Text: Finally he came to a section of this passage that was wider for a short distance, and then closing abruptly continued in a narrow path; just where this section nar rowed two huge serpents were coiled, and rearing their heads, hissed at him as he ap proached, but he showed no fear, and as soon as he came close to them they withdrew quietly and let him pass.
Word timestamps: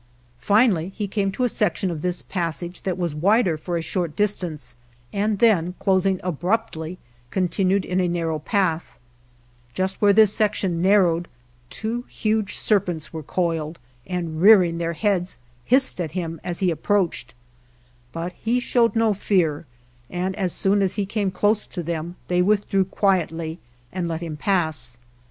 Finally 0.39 0.91
he 0.95 1.07
came 1.07 1.31
to 1.31 1.43
a 1.43 1.47
section 1.47 1.91
of 1.91 2.01
this 2.01 2.23
passage 2.23 2.81
that 2.81 2.97
was 2.97 3.13
wider 3.13 3.55
for 3.55 3.77
a 3.77 3.83
short 3.83 4.15
distance, 4.15 4.75
and 5.13 5.37
then 5.37 5.75
closing 5.77 6.19
abruptly 6.23 6.97
continued 7.29 7.85
in 7.85 7.99
a 7.99 8.07
narrow 8.07 8.39
path; 8.39 8.97
just 9.75 10.01
where 10.01 10.11
this 10.11 10.33
section 10.33 10.81
nar 10.81 11.01
rowed 11.03 11.27
two 11.69 12.01
huge 12.07 12.55
serpents 12.57 13.13
were 13.13 13.21
coiled, 13.21 13.77
and 14.07 14.41
rearing 14.41 14.79
their 14.79 14.93
heads, 14.93 15.37
hissed 15.65 16.01
at 16.01 16.13
him 16.13 16.41
as 16.43 16.57
he 16.65 16.71
ap 16.71 16.81
proached, 16.81 17.35
but 18.11 18.33
he 18.33 18.59
showed 18.59 18.95
no 18.95 19.13
fear, 19.13 19.67
and 20.09 20.35
as 20.35 20.51
soon 20.51 20.81
as 20.81 20.95
he 20.95 21.05
came 21.05 21.29
close 21.29 21.67
to 21.67 21.83
them 21.83 22.15
they 22.27 22.41
withdrew 22.41 22.85
quietly 22.85 23.59
and 23.93 24.07
let 24.07 24.21
him 24.21 24.35
pass. 24.35 24.97